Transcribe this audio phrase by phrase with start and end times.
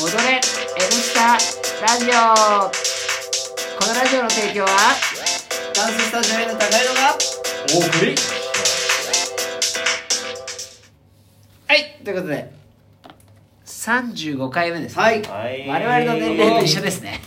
[0.00, 2.10] 踊れ N スタラジオ。
[3.80, 4.68] このラジオの提供は
[5.74, 7.18] ダンススタジオへの高いのが
[7.74, 8.14] お送り。
[11.66, 12.52] はいということで
[13.66, 15.20] 35回目です、はい。
[15.22, 15.68] はい。
[15.68, 17.20] 我々の年齢と一緒ですね。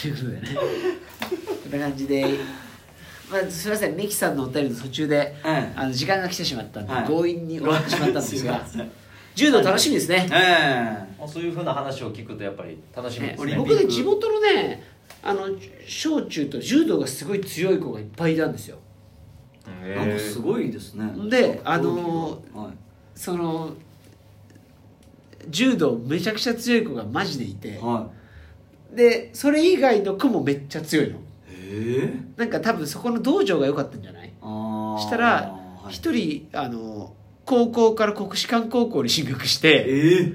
[0.00, 0.42] ということでね。
[1.64, 2.38] こんな感じで
[3.32, 3.96] まあ、すみません。
[3.96, 7.06] ミキさんのお便りの途中で、はいあの時間が来てしまったんで、はい。
[7.08, 8.64] 強引に終わってしまったんですが
[9.34, 10.28] 柔道楽しみですね。
[10.32, 13.56] えもうそういうふうな話を聞くとやっぱり楽しみですね。
[13.56, 14.82] 僕ね地元のね
[15.22, 15.48] あの
[15.86, 18.78] 小中と柔道がすごい強い子がいっぱいいたんですよ。
[19.82, 21.10] えなんかすごいですね。
[21.28, 22.74] であのはい
[23.14, 23.72] その
[25.48, 27.78] 柔道めちゃくちゃ強い子がマジでいて。
[27.78, 28.10] は
[28.92, 31.12] でそれ以外の子もめっちゃ強いの。
[31.12, 31.18] い
[31.50, 32.14] ええ。
[32.36, 34.32] なんか多分そこの道場が良かったんじゃない？
[34.40, 35.26] ああしたら
[35.82, 37.12] はい一人あの
[37.44, 40.32] 高校から国士舘高校に進学してええ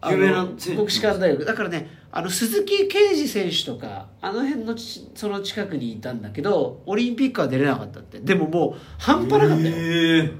[0.00, 1.44] あの有名な国士舘大学。
[1.44, 8.18] だからねあの鈴木啓二選手とかあの辺のちその近くにいたんだけどオリンピックは出れなかったって。
[8.20, 10.32] でももう半端なかったよ、ええ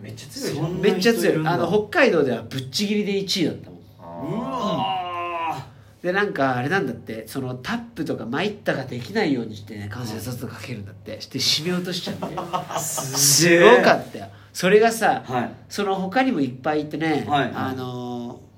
[0.00, 0.66] めっちゃ強いじゃん。
[0.66, 1.46] そんなめっちゃ強い。
[1.46, 4.32] あの北海道ではぶっちぎりで1位だったもん。
[4.32, 5.66] うわ
[6.02, 7.28] でなんかあれなんだって。
[7.28, 11.20] そのタップとか参ったができないようにしてね関節技とかかけるんだって。
[11.20, 12.24] して締め落としちゃって。
[12.34, 12.78] ー。
[12.80, 15.54] すごかったよそれがさはい。
[15.68, 18.52] その他にもいっぱいいてね、はいあのー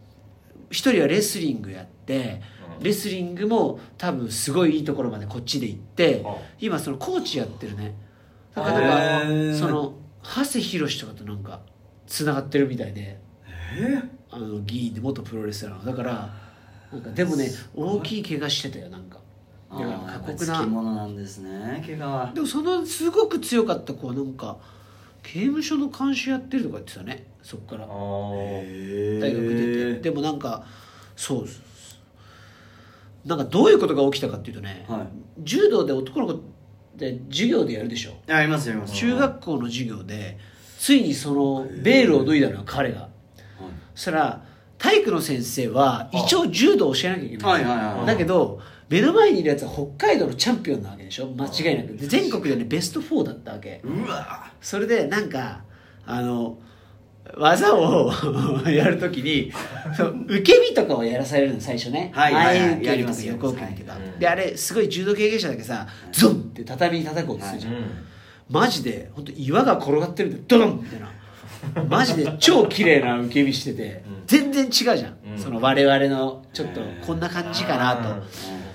[0.71, 2.43] 一人はレスリングやって
[2.81, 7.95] レスリングも多分すごいいいところまでこっちで行ってあ今そのコーチやってるね。
[8.55, 9.21] だから
[9.55, 11.61] その長谷博とかとなんか
[12.09, 13.21] つながってるみたいで。
[13.77, 15.85] えあの議員で元プロレスラーの。
[15.85, 16.35] だから
[16.93, 19.21] なんかでもね大きい怪我してたよなんか。
[19.71, 22.33] だから過酷ななんですね怪我は。
[22.35, 24.59] でもそのすごく強かった子はなんか
[25.25, 27.27] 刑務所の監視やってるとか言ってたね。
[27.43, 27.87] そっから。
[27.87, 27.91] 大
[29.21, 30.01] 学出て。
[30.01, 30.65] でもなんか
[31.17, 31.47] そう
[33.25, 35.09] なんかどういうことが起きたかっていうとね、はい。
[35.43, 36.41] 柔道で男の子
[36.97, 38.13] で授業でやるでしょ。
[38.29, 38.95] ありますよあります。
[38.95, 40.39] 中学校の授業で
[40.79, 43.09] ついにそのベールを脱いだのよ彼が。
[43.95, 44.45] そしたら
[44.77, 48.07] 体育の先生は一応柔道を教えなきゃいけない,、はいはいはいはい。
[48.07, 51.27] だけど目の前にいるやつは北海道のチャンピオンなわけでしょ？
[51.29, 51.97] 間違いなく。
[51.97, 53.81] で全国でねベスト4だったわけ。
[53.85, 54.51] うわ。
[54.61, 55.63] それでなんか
[56.07, 56.59] あの
[57.37, 58.13] 技を
[58.69, 59.51] やるときに
[59.97, 67.75] そう受け身とかをやらされるの最初ね、はいはいはい前受け身とか横受け身とか、やりますであれすごい柔道経験者だけさゾンって畳に叩こうとするじゃん、
[68.51, 71.11] マジで本当岩が転がってるんでドドンみたいな。
[71.89, 74.23] マジで超綺麗な受け身してて、うん。
[74.27, 75.39] 全然違うじゃん、うん。
[75.39, 78.23] その我々のちょっとこんな感じかなと、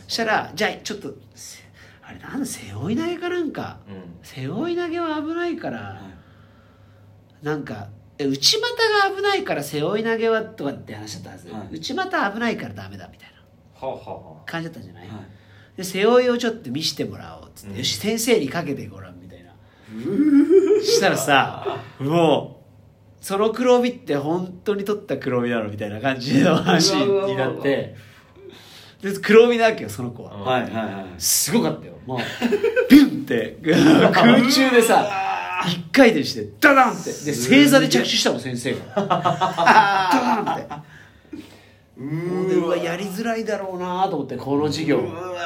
[0.09, 1.59] したらじゃあちょっとせ
[2.01, 3.79] あれなんだ背負い投げかなんか。
[3.87, 4.17] うん。
[4.23, 6.01] 背負い投げは危ないから、
[7.43, 11.75] なんかえ内股が危ないから背負い投げはとかって話だったはず、はい。
[11.75, 13.87] 内股危ないからダメだみたいな。
[13.87, 15.17] はあはあは感じだったんじゃない、はい。
[15.77, 17.77] で背負いをちょっと見してもらおうっつって、うん。
[17.77, 19.51] よし先生にかけてごらんみたいな。
[20.83, 22.63] したらさも
[23.21, 27.95] うその黒帯って本当に取った黒帯なのみたいな感じの話になって
[29.01, 30.41] で黒帯なわけよその子は、うん。
[30.43, 31.05] はいはいはい。
[31.17, 31.93] すごかったよ。
[32.05, 32.19] もう
[32.89, 33.57] ビュンって
[34.13, 35.09] 空中でさ
[35.67, 37.05] 一回転してダダンって。
[37.05, 38.79] で正座で着地したもん先生が。
[38.95, 40.89] ダダンって。
[42.01, 42.77] もうわ。
[42.77, 44.97] やりづらいだろうなと思ってこの授業。
[44.97, 45.39] うわ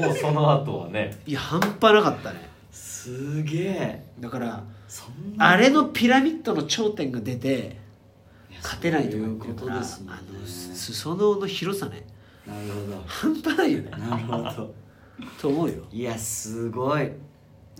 [0.00, 1.16] もうその後はね。
[1.26, 2.48] いや半端なかったね。
[2.70, 4.04] すげえ。
[4.20, 4.64] だから
[5.38, 7.81] あれのピラミッドの頂点が出て
[8.62, 10.10] 勝てないということですね。
[10.10, 12.06] あの裾野の広さね。
[12.46, 12.60] なる
[12.96, 13.90] ほ半端ないよね。
[13.90, 14.74] どなるほど。
[15.40, 15.84] と思うよ。
[15.90, 17.10] いやすごい。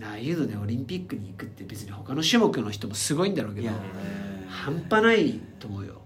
[0.01, 3.69] ああいうのでオリンピックに行くって別に他の種目の人もすごいんだろうけど
[4.49, 6.01] 半端ないと思うよ。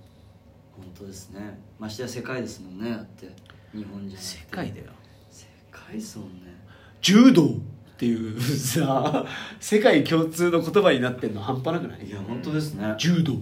[0.76, 1.60] 本当ですね。
[1.80, 2.92] ましてや世界ですもんね。
[2.92, 3.30] だって
[3.74, 4.38] 日本じゃなくて。
[4.40, 4.86] 世界だよ。
[5.32, 6.58] 世界ですもんね。
[7.02, 7.50] 柔道っ
[7.98, 9.26] ていうさ
[9.60, 12.08] 世界共通の言葉になってんの半端なくない？
[12.08, 12.96] いや本当ですね。
[12.98, 13.34] 柔道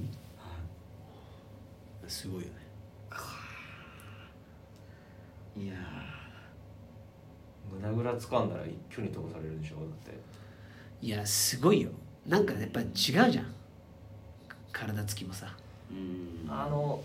[2.08, 2.66] すごいよね。
[5.58, 5.74] いや
[7.72, 10.20] 胸ぐら掴んだら一挙に飛ばされるでしょだって。
[11.02, 11.92] いやすごいよ。
[12.28, 13.32] なんかやっぱ違うじゃん。
[14.72, 15.56] 体つきもさ。
[15.90, 16.46] うん。
[16.50, 17.02] あの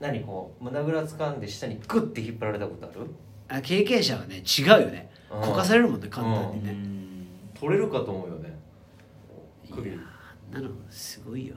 [0.00, 3.10] 何こう胸ぐら掴んで下にグッて引っ張られたことある？
[3.48, 5.10] あ経験者はね違うよね。
[5.30, 5.40] うん。
[5.40, 7.26] こかされるもんね簡単にうね、ん。
[7.58, 8.54] 取れるかと思うよね。
[9.70, 9.98] 首あん
[10.52, 11.56] なのすごいよ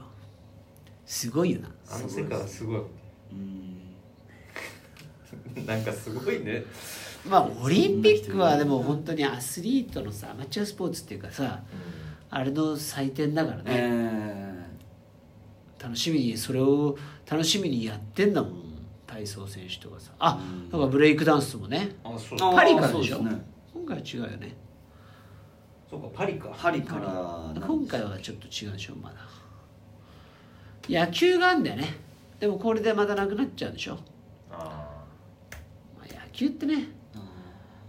[1.07, 1.69] すごいよな。
[1.89, 2.63] あの世界はす。
[2.65, 2.81] ごい。
[3.31, 3.77] うん。
[5.65, 6.63] なんかすごいね。
[7.27, 11.63] まあオリンピックはでも本当にアスリートのさアマチュアスポーツっていうかさ
[12.29, 14.65] あれの祭典だからね、え
[15.81, 16.97] 楽しみにそれを
[17.29, 18.63] 楽しみにやってんだもん
[19.05, 20.11] 体操選手とかさ。
[20.19, 20.69] あうん。
[20.69, 21.95] だからブレイクダンスもね。
[22.03, 22.39] あそう。
[22.41, 23.17] あーパリからでしょ？
[23.17, 23.41] そうですね。
[23.73, 24.55] 今回は違うよね。
[25.89, 26.49] そうかパリか。
[26.57, 27.53] パリから。
[27.65, 29.15] 今回はちょっと違うでしょまだ
[30.89, 31.95] 野球があるんだよね。
[32.39, 33.97] でもこれでまたなくなっちゃうんでしょ、
[34.51, 35.03] あ
[35.97, 36.89] まあ、野球ってね。
[37.15, 37.19] あ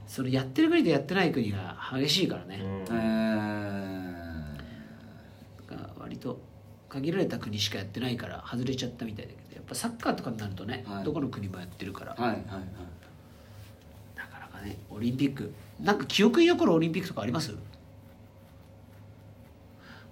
[0.06, 4.58] それやってる国とやってない国が激しいからね、ーーえ
[5.68, 6.40] だから割と
[6.88, 11.04] 限られた国しかやってないから外れちゃったみたいだけどやっぱサッカーとかになるとね、はい。
[11.04, 12.16] どこの国もやってるから。
[12.16, 12.46] ー、はいはいはい。
[14.16, 15.52] なかなかねオリンピック。
[15.78, 17.54] なんか記憶に残るオリンピックとかあります？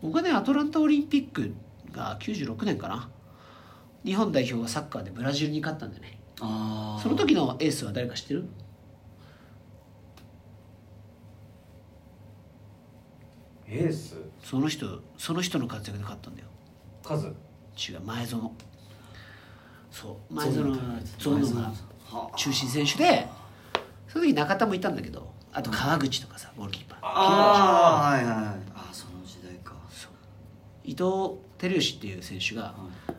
[0.02, 1.54] 僕はねアトランタオリンピック
[1.96, 3.10] が96年かな。
[4.04, 6.20] 日本代表がサッカーでブラジルに勝ったんだよね。
[6.40, 8.44] ああその時のエースは誰か知ってる？
[13.66, 14.16] エース？
[14.44, 16.48] その人その人の活躍で勝ったんだよ。
[17.02, 18.50] 数違う前園。
[19.90, 20.78] そう前園が
[21.18, 21.72] ゾノが
[22.04, 23.26] は中心選手で
[24.06, 26.98] その時中田もいたんだけどあと川口とかさゴールキーパー。
[27.02, 28.44] ああはいはいはい。
[28.74, 29.74] あその時代か。
[30.84, 32.74] 伊藤輝義っていう選手が、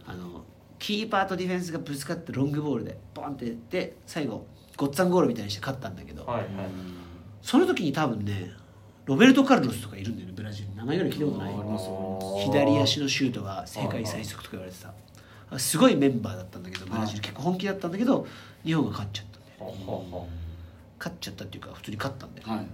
[0.06, 0.44] あの
[0.80, 4.46] キーパーとディフェンスがぶつかってロングボールでボンってやって最後
[4.76, 6.48] ごっつぁんゴールみたいにして勝ったんだけど、はいはい。
[7.42, 8.52] その時に多分ね
[9.06, 10.76] ロベルト・カルロスとかいるんだよねブラジル。
[10.76, 12.44] 名前ぐらい聞いたことない。
[12.44, 14.94] 左足のシュートが世界最速とか言われてた。
[15.58, 17.22] すごいメンバーだったんだけどブラジル。
[17.22, 18.28] 結構本気だったんだけど
[18.66, 19.74] 日本が勝っちゃったんだ
[21.00, 22.68] 勝っちゃったっていうか普通に勝ったんだよはいはい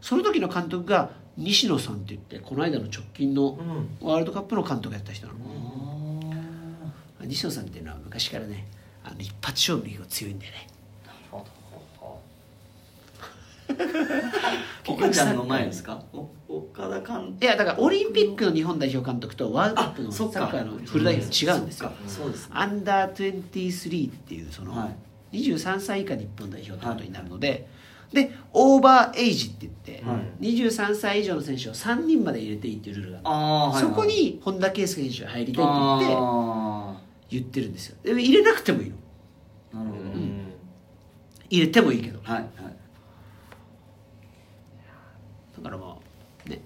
[0.00, 4.08] その時の監督が西野さんって言ってこの間の直近のううん。
[4.08, 5.38] ワールドカップの監督やった人なの。
[7.20, 8.66] あ西野さんっていうのは昔からね
[9.04, 10.68] あの一発勝負に強いんだよね。
[14.86, 16.02] 岡ちゃんの前ですか？
[16.12, 21.92] お岡田監いやだからオリンピックの日本代表監督とワールドカップのサッカーのフル代表違うんですよ。
[22.26, 22.54] うですね。
[22.56, 24.86] アンダー23っていうその、は
[25.32, 25.36] い。
[25.36, 27.68] 23歳以下日本代表ってことになるので、
[28.12, 30.44] でオーバーエイジって言って、はい。
[30.44, 33.28] 23歳以上の選手を3人まで入れていいっていうルールがある。
[33.28, 33.92] ああはいはい。
[33.92, 37.96] そこに本田圭佑選手が入りたいって言ってあ言ってるんですよ。
[38.02, 38.96] で入れなくてもいいの。
[39.74, 40.52] あなるほど、ううん。
[41.48, 42.18] 入れてもいいけど。
[42.22, 42.46] はいはい。
[45.56, 45.96] だからま
[46.46, 46.60] あね。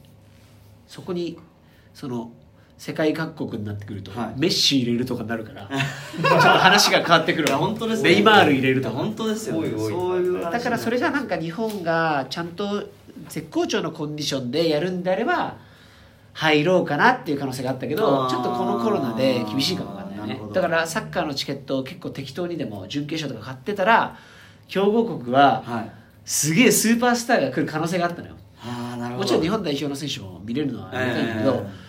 [0.87, 1.39] そこに
[1.93, 2.33] その
[2.77, 4.41] 世界各国になってくると、はい。
[4.41, 8.97] メッシ入れるとかになるから ちょっと話が変わってくるい本当ですねネイマール入れるとか。
[8.97, 12.85] 本当ですよ、ね、そういう話だからそれがなんか日本がちゃんと
[13.29, 15.55] 絶好調のコンディションでやるんであれば
[16.33, 24.17] 入ろうかなっていう可能性があったけどちょっとこのコロナで厳しいかもわかんないねだからサッカーのチケットを結構適当にでも準決勝とか買ってたら
[24.69, 26.05] 強豪国ははい。
[26.25, 28.35] すげえスーパースターが来る可能性があったのよ。
[28.59, 29.25] ああなるほど。
[29.25, 31.84] もちろん日本代表の選手も見れるのはありがたいんだけど、え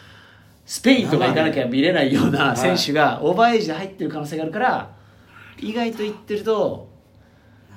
[0.65, 2.57] スペインとか行かなきゃ見れないようなはい。
[2.57, 4.95] 選手がオーバーエイジで入ってる可能性があるから
[5.59, 6.89] 意外と言ってると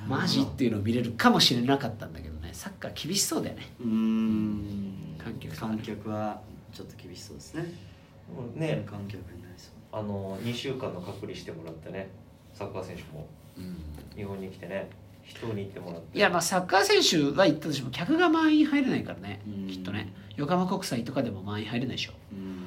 [0.07, 2.51] マジっていうのを見れるかもしれなかったんだけどね。
[2.55, 3.67] サッカー厳しそうだよね。
[3.79, 4.93] うーん。
[5.23, 6.41] 観客観客は
[6.73, 7.63] ちょっと厳しそうですね。
[8.35, 9.73] もうね観客になりそう。
[9.93, 12.09] あの2週間の隔離してもらってね
[12.55, 13.27] サッカー選手も。
[14.17, 14.89] 日本に来てね
[15.25, 16.17] 人に行ってもらって。
[16.17, 19.69] いやまあサッカー選手は行ったとしても客が満員入れないからねうん。
[19.69, 20.15] きっとね。
[20.37, 22.13] 横浜国際とかでも満員入れないでしょ。
[22.33, 22.65] うん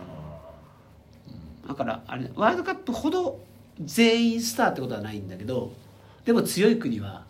[1.71, 3.39] だからあれワールドカップほど
[3.79, 5.71] 全員スターってことはないんだけど
[6.25, 7.23] でも強い国は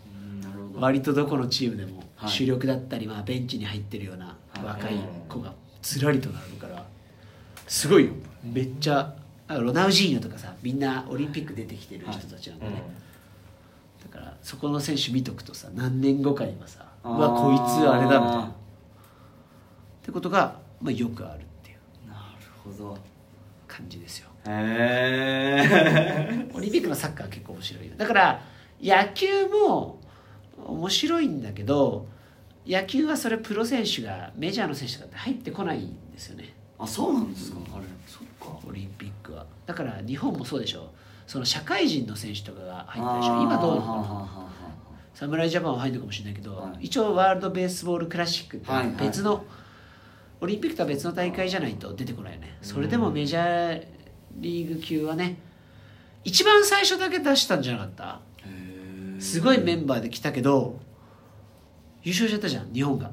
[0.74, 2.30] 割とどこのチームでもはい。
[2.32, 4.66] 主力だったり、まあ、ベンチに入ってるようなはい。
[4.66, 4.94] 若い
[5.30, 6.84] 子がずらりとなるから
[7.68, 8.14] すごいよ。
[8.44, 9.14] めっちゃ
[9.48, 12.82] あロナウジーニョとかさみんなオリンピック出てきてる人たちなんだね、
[14.04, 18.44] だからそこの選手見とくとさ何年後かにはさうわこいつあれだみたいな。
[18.46, 18.52] っ
[20.04, 22.22] てことが、まあ、よくあるっていうなる
[22.64, 22.98] ほど。
[23.68, 27.94] 感じですよへえオリンピックのサッカーは結構面白いよ。
[27.98, 28.42] だから
[28.82, 30.00] 野球も
[30.66, 32.08] 面白いんだけど
[32.66, 36.54] 野球はそれプロ選手がメジャーの選手とかって入ってこないんですよね。
[36.78, 37.60] あそうなんですか。
[37.76, 38.60] あれそっか。
[38.68, 39.46] オリンピックは。
[39.66, 40.92] だから日本もそうでしょ。
[41.28, 43.42] その社会人の選手とかが入ったでしょ。
[43.42, 43.94] 今どうなのかな。
[43.94, 44.52] はははは
[45.14, 46.86] 侍ジャパンは入るのかもしれないけど、はい。
[46.86, 48.96] 一応ワールドベースボールクラシックってはいはい。
[48.96, 49.46] 別の、
[50.40, 52.58] オリンピックとは別の大会じゃないと出てこないよね。
[52.62, 53.86] それでもメジャー
[54.38, 55.38] リーグ級はね
[56.24, 58.22] 一番最初だけ出したんじゃなかった。
[59.20, 60.80] すごいメンバーで来たけど
[62.04, 63.12] 優勝しちゃったじゃん日本が。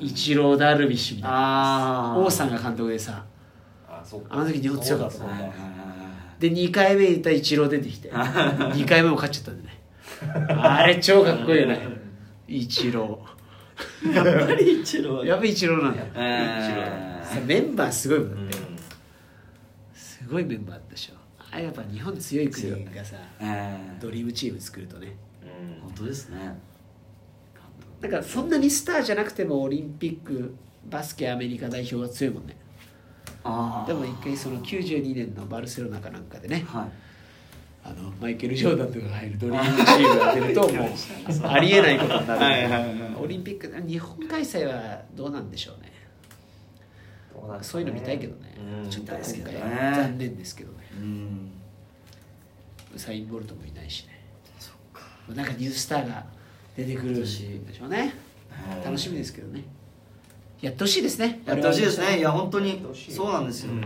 [0.00, 2.14] イチローダルビッシュみたいな。
[2.16, 3.24] 王さんが監督でさ
[3.88, 5.24] あの時日本強かった。
[6.38, 9.80] で2回目いたイチロー出てきて 2回目も勝っちゃったんでね。
[10.48, 11.80] あれ超かっこいいよね。
[12.46, 13.24] イチロ
[14.12, 16.00] やっぱり一郎ーやっぱイチローなんだ。
[16.00, 17.26] よえー。
[17.26, 18.57] さメンバーすごいもんだって。
[18.57, 18.57] うんす
[20.28, 21.14] ごいメンバーだったでしょ。
[21.50, 25.16] あれやっぱ日本強い国がさええドリームチーム作るとね。
[25.42, 25.80] うん。
[25.82, 26.58] 本当ですね。
[28.00, 30.54] だからそんなにスターじゃなくてもオリンピック
[30.88, 32.56] バスケアメリカ代表が強いもんね。
[33.86, 36.64] でも一回その92年のバルセロナかなんかでね。
[36.68, 37.08] はい。
[37.84, 40.88] あのマイケル・ジョーダンとかが入るドリームチームが出るともう
[41.48, 43.18] ありえないことになる。
[43.18, 45.92] オリンピック日本開催はどうなんでしょうね
[47.40, 48.54] どうなんですかそういうの見たいけどね、
[48.84, 48.90] うん。
[48.90, 49.54] ちょっと今回
[49.94, 50.78] 残念ですけどね。
[50.96, 51.50] うん。
[52.94, 54.20] ウサイン・ボルトもいないしね。
[54.58, 55.02] そっか。
[55.34, 56.24] なんかニュースターが
[56.76, 57.14] 出てくるん。
[57.14, 58.14] でしょうね。
[58.84, 59.64] 楽しみですけどね。
[60.60, 61.40] やってほしいですね。
[61.46, 62.18] やってほしいですね。
[62.18, 63.82] いや本当にそうなんですよ、うん。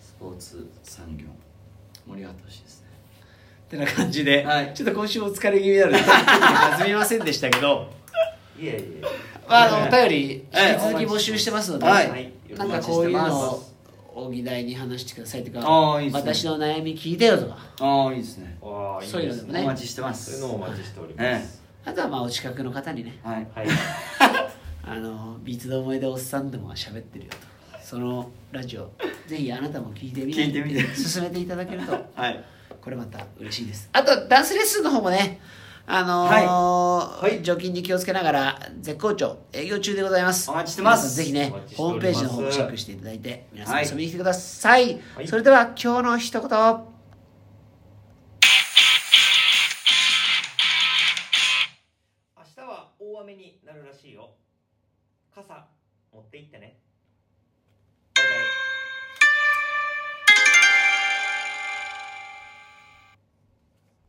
[0.00, 1.26] スポーツ産業
[2.06, 2.88] 盛り上がってほしいですね。
[3.66, 4.74] ってな感じで、はい。
[4.74, 7.90] ちょっと今週お疲れ気味なので弾みませんでしたけど、
[8.60, 9.02] いえいえ。
[9.48, 12.10] まあ、あのお便り引きええ続き募集してますので、はい。
[12.10, 13.74] はいなんかこういうのをちして
[14.14, 16.32] 大議題に話してくださいとかああいいですね。
[16.32, 17.58] 私の悩み聞いてよとか。
[17.80, 18.56] ああいいですね。
[18.62, 19.64] ああいいそういうのですでもね。
[19.64, 23.18] お待ちしてまそういうすのをお待ちしておりまえすあとはまあお近くの方にね。
[23.22, 23.46] はい。
[23.54, 23.66] はい。
[24.86, 27.36] あのビーツの思い出おっさんでも喋ってるよと。
[27.82, 28.90] そのラジオ
[29.26, 30.94] ぜひあなたも聞いてみ聞いてみて。
[30.94, 31.92] 進めていただけると。
[32.14, 32.44] はい。
[32.80, 33.88] これまた嬉しいです。
[33.92, 35.40] あとダンスレッスンの方もね
[35.86, 37.32] あのーはい。
[37.34, 37.42] はい。
[37.42, 40.50] 除菌に気をつけながら絶好調営業中でございます。
[40.50, 41.14] お待ちしてます。
[41.14, 43.86] ぜひねホームページの方もチェックしていただいて皆さんはい。
[43.86, 45.28] 遊びに来てください、はい。
[45.28, 46.48] それでは今日の一言。
[46.48, 46.48] 明
[52.56, 54.30] 日は大雨になるらしいよ。
[55.34, 55.66] 傘
[56.12, 56.78] 持って行ってね